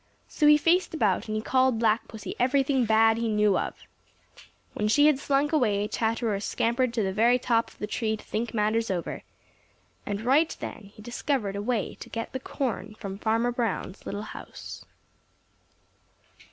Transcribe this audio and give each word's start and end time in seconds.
So 0.27 0.47
he 0.47 0.57
faced 0.57 0.95
about 0.95 1.27
and 1.27 1.35
he 1.35 1.43
called 1.43 1.77
Black 1.77 2.07
Pussy 2.07 2.33
everything 2.39 2.85
bad 2.85 3.17
he 3.17 3.27
knew 3.27 3.55
of. 3.55 3.75
When 4.73 4.87
she 4.87 5.05
had 5.05 5.19
slunk 5.19 5.53
away, 5.53 5.87
Chatterer 5.87 6.39
scampered 6.39 6.91
to 6.95 7.03
the 7.03 7.13
very 7.13 7.37
top 7.37 7.69
of 7.69 7.77
the 7.77 7.85
tree 7.85 8.17
to 8.17 8.23
think 8.25 8.51
matters 8.51 8.89
over, 8.89 9.21
and 10.03 10.21
right 10.21 10.57
then 10.59 10.85
he 10.95 11.03
discovered 11.03 11.55
a 11.55 11.61
way 11.61 11.93
to 11.99 12.09
get 12.09 12.33
the 12.33 12.39
corn 12.39 12.95
from 12.95 13.19
Farmer 13.19 13.51
Brown's 13.51 14.03
little 14.03 14.23
house. 14.23 14.85